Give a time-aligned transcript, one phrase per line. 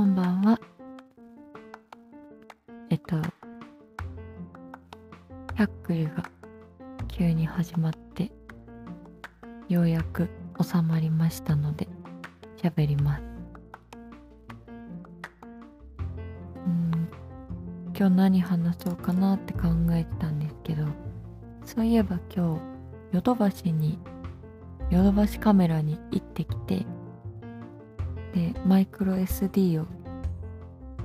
[0.00, 0.58] こんばんは。
[2.88, 3.16] えっと、
[5.56, 6.24] 100クリが
[7.06, 8.32] 急に始まって、
[9.68, 11.86] ようやく収まりましたので、
[12.56, 13.22] 喋ります。
[16.64, 17.08] うん、
[17.94, 20.86] 今日何話そうかなって考えてたんですけど、
[21.62, 22.62] そういえば今日、
[23.12, 23.98] ヨドバシに、
[24.88, 26.86] ヨドバシカメラに行ってきて、
[28.34, 29.86] でマイクロ SD を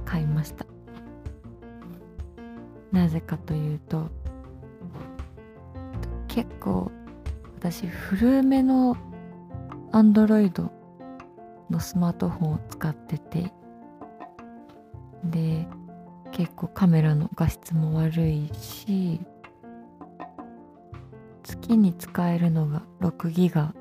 [0.06, 0.66] 買いました。
[2.92, 4.10] なぜかというと
[6.28, 6.92] 結構
[7.60, 8.96] 私古めの
[9.92, 10.70] Android
[11.70, 13.52] のスマートフォンを使ってて
[15.26, 15.68] で
[16.32, 19.20] 結構カメラの画質も悪いし
[21.44, 23.74] 月に使えるのが6ギガ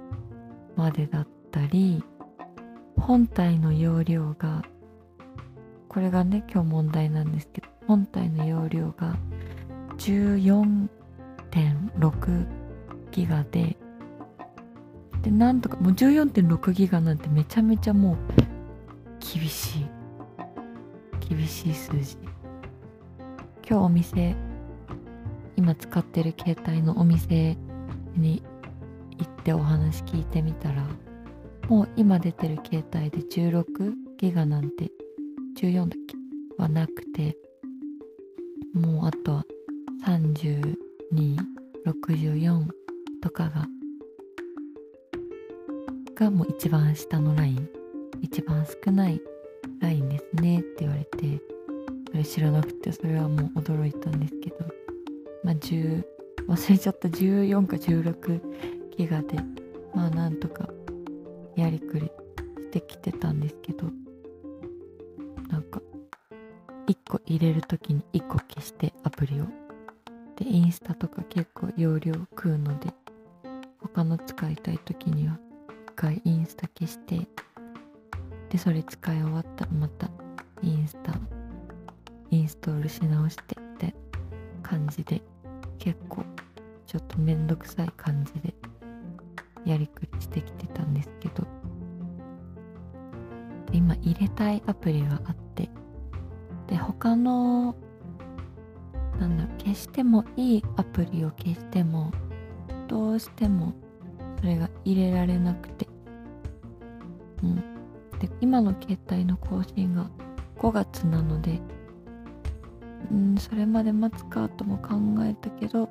[0.77, 2.03] までだったり
[2.97, 4.63] 本体の容量が
[5.89, 9.17] これがね今日問題なんですけど本体の容量が
[9.99, 12.47] 14.6
[13.13, 13.77] ギガで
[15.23, 18.17] でなんとかもう14.6ギガなんてめちゃめちゃもう
[19.21, 19.87] 厳しい。
[21.29, 22.17] 厳しい数字。
[23.67, 24.37] 今日お店
[25.57, 27.57] 今使ってる携帯のお店
[28.15, 28.43] に
[29.17, 30.87] 行ってお話聞いてみたら
[31.69, 34.91] もう今出てる携帯で16ギガなんて
[35.59, 36.17] 14だっけ？
[36.63, 37.37] はなくて
[38.73, 39.45] もうあとは
[40.07, 42.67] 3264
[43.21, 43.67] とかが
[46.15, 47.69] がもう一番下のライン。
[48.23, 49.21] 一番少ない
[49.81, 51.41] ラインですねって言われて
[52.11, 54.57] それ知らなくてそれはもう驚いたんですけど。
[55.43, 56.03] まあ10
[56.49, 57.09] 忘れちゃった。
[57.09, 58.41] 14か16
[58.97, 59.37] ギガで
[59.95, 60.64] まあなんとか
[61.65, 62.11] やりくり
[62.61, 63.87] してきてたんですけど
[65.49, 65.81] なんか
[66.87, 69.47] 1個入れる時に1個消してアプリを。
[70.37, 72.93] でインスタとか結構容量食うので
[73.81, 75.39] 他の使いたい時には
[75.69, 77.29] 1回インスタ消して
[78.51, 80.11] でそれ使い終わったらまた
[80.61, 81.15] インスタ
[82.31, 83.95] インストールし直してって
[84.63, 85.23] 感じで
[85.79, 86.25] 結構
[86.87, 88.55] ちょっとめんどくさい感じで
[89.65, 91.44] やりくりしてきてたんですけど
[93.77, 95.69] 今入れたいアプリがあって。
[96.67, 97.75] で他の
[99.21, 102.11] なんだろ消してもいいアプリを消しても
[102.89, 103.75] どうしても
[104.41, 105.87] それが入れられなくて。
[107.43, 107.57] うん。
[108.19, 110.09] で今の携帯の更新が
[110.59, 111.61] 5月なので
[113.11, 115.89] うんそれまで待つかとも考えたけど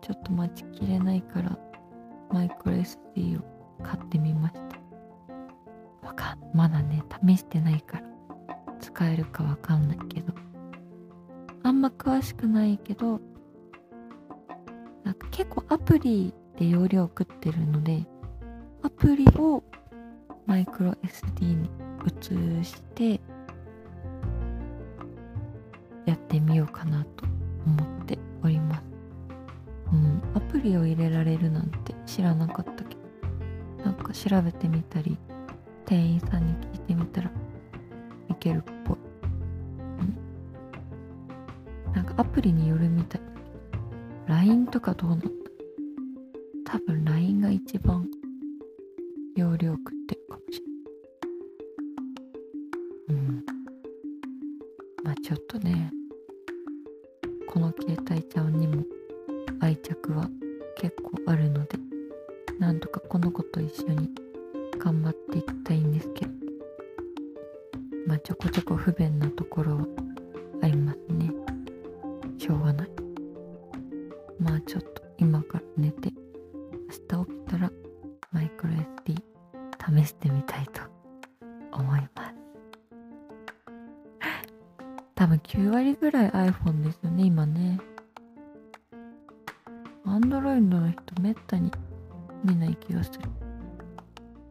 [0.00, 1.58] ちょっと待ちきれないから
[2.30, 3.44] マイクロ SD を
[3.82, 4.73] 買ってみました。
[6.14, 8.04] か、まだね、試してないから
[8.80, 10.32] 使えるかわかんないけど。
[11.62, 13.20] あんま詳しくないけど、
[15.02, 18.06] なんか結構アプリで容量を食ってるので、
[18.82, 19.62] アプリを
[20.46, 21.70] マイクロ SD に
[22.06, 23.20] 移して
[26.04, 27.24] やってみようかなと
[27.66, 28.82] 思っております。
[29.92, 35.16] うん、アプリを入れられるなんて知らなかったけどなんか調べてみたり
[35.86, 37.30] 店員さんに聞いてみたら
[38.30, 38.96] いけるっぽい、
[41.86, 43.20] うん、なんかアプリによるみたい。
[44.26, 45.26] LINE とかどうなんだ？
[46.64, 48.08] 多分 LINE が一番
[49.36, 50.66] 容量食ってるかもしれ
[53.14, 53.20] ない。
[53.20, 53.44] うん。
[55.04, 55.92] まあちょっとね
[57.46, 58.82] この携帯ちゃんにも
[59.60, 60.30] 愛着は
[60.78, 61.78] 結構あるので
[62.58, 64.10] なんとかこの子と一緒に
[64.84, 66.32] 頑張っていきたいんですけど
[68.06, 69.86] まあちょこちょこ不便なところは
[70.62, 71.30] ありますね。
[72.36, 72.88] しょうがない。
[74.38, 76.10] まあちょっと今から寝て
[77.10, 77.72] 明日起きたら
[78.30, 80.82] マイクロ SD 試してみたいと
[81.72, 82.34] 思います。
[85.14, 87.80] 多分9割ぐらい iPhone ですよね今ね。
[90.04, 91.72] アンドロイドの人めったに
[92.44, 93.43] 見ない気がする。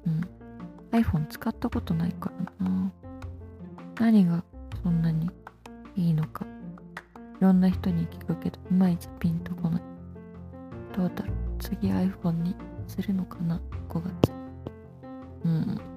[0.05, 0.21] うん。
[0.91, 2.91] iPhone 使ったことないからな。
[3.99, 4.43] 何が
[4.83, 5.29] そんなに
[5.95, 6.45] いいのか。
[7.39, 9.81] いろんな人に聞くけど、いまいちピンとこない。
[10.95, 11.35] どうだろう。
[11.59, 12.55] 次 iPhone に
[12.87, 13.59] するのかな
[13.89, 14.31] ?5 月。
[15.45, 15.92] うん。